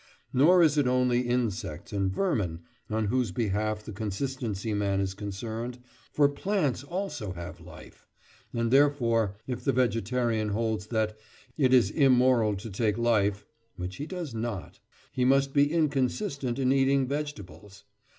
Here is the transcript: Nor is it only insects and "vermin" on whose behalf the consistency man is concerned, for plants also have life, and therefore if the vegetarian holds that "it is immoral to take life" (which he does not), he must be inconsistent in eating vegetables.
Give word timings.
Nor 0.33 0.63
is 0.63 0.79
it 0.79 0.87
only 0.87 1.21
insects 1.27 1.93
and 1.93 2.11
"vermin" 2.11 2.61
on 2.89 3.05
whose 3.05 3.29
behalf 3.31 3.83
the 3.83 3.91
consistency 3.91 4.73
man 4.73 4.99
is 4.99 5.13
concerned, 5.13 5.77
for 6.11 6.27
plants 6.27 6.83
also 6.83 7.33
have 7.33 7.59
life, 7.61 8.07
and 8.51 8.71
therefore 8.71 9.35
if 9.45 9.63
the 9.63 9.71
vegetarian 9.71 10.49
holds 10.49 10.87
that 10.87 11.19
"it 11.55 11.71
is 11.71 11.91
immoral 11.91 12.55
to 12.55 12.71
take 12.71 12.97
life" 12.97 13.45
(which 13.75 13.97
he 13.97 14.07
does 14.07 14.33
not), 14.33 14.79
he 15.11 15.23
must 15.23 15.53
be 15.53 15.71
inconsistent 15.71 16.57
in 16.57 16.71
eating 16.71 17.07
vegetables. 17.07 17.83